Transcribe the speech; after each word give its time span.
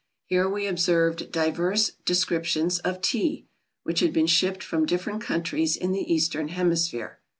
Here 0.25 0.49
we 0.49 0.65
observed 0.65 1.31
divers 1.31 1.91
descriptions 2.05 2.79
of 2.79 3.01
Tea, 3.03 3.45
which 3.83 3.99
had 3.99 4.11
been 4.13 4.25
shipped 4.25 4.63
from 4.63 4.87
different 4.87 5.21
countries 5.21 5.77
in 5.77 5.91
the 5.91 6.11
Eastern 6.11 6.47
Hemisphere. 6.47 7.19